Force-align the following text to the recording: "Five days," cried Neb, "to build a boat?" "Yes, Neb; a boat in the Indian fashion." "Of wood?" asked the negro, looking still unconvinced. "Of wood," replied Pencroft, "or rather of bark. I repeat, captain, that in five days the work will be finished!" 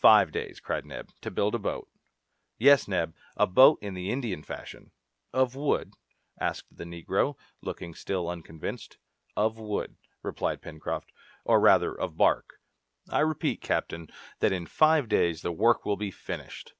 "Five 0.00 0.32
days," 0.32 0.58
cried 0.58 0.84
Neb, 0.84 1.10
"to 1.20 1.30
build 1.30 1.54
a 1.54 1.58
boat?" 1.60 1.88
"Yes, 2.58 2.88
Neb; 2.88 3.14
a 3.36 3.46
boat 3.46 3.78
in 3.80 3.94
the 3.94 4.10
Indian 4.10 4.42
fashion." 4.42 4.90
"Of 5.32 5.54
wood?" 5.54 5.92
asked 6.40 6.76
the 6.76 6.82
negro, 6.82 7.36
looking 7.60 7.94
still 7.94 8.28
unconvinced. 8.28 8.98
"Of 9.36 9.60
wood," 9.60 9.94
replied 10.20 10.62
Pencroft, 10.62 11.12
"or 11.44 11.60
rather 11.60 11.94
of 11.94 12.16
bark. 12.16 12.54
I 13.08 13.20
repeat, 13.20 13.60
captain, 13.60 14.08
that 14.40 14.50
in 14.50 14.66
five 14.66 15.08
days 15.08 15.42
the 15.42 15.52
work 15.52 15.84
will 15.84 15.96
be 15.96 16.10
finished!" 16.10 16.74